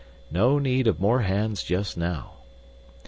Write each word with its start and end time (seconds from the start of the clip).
No 0.31 0.57
need 0.57 0.87
of 0.87 0.99
more 0.99 1.21
hands 1.21 1.61
just 1.61 1.95
now. 1.95 2.37